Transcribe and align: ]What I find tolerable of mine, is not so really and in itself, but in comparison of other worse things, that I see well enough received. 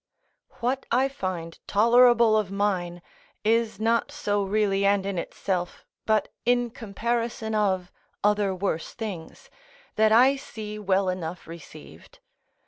]What 0.61 0.87
I 0.89 1.07
find 1.07 1.59
tolerable 1.67 2.35
of 2.35 2.49
mine, 2.51 3.03
is 3.43 3.79
not 3.79 4.11
so 4.11 4.41
really 4.41 4.83
and 4.83 5.05
in 5.05 5.19
itself, 5.19 5.85
but 6.07 6.29
in 6.43 6.71
comparison 6.71 7.53
of 7.53 7.91
other 8.23 8.55
worse 8.55 8.95
things, 8.95 9.51
that 9.97 10.11
I 10.11 10.37
see 10.37 10.79
well 10.79 11.07
enough 11.07 11.45
received. 11.45 12.17